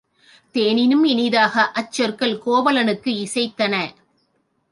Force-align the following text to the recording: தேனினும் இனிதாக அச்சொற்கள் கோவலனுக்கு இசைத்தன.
தேனினும் 0.55 1.03
இனிதாக 1.03 1.63
அச்சொற்கள் 1.71 2.41
கோவலனுக்கு 2.45 3.11
இசைத்தன. 3.25 3.75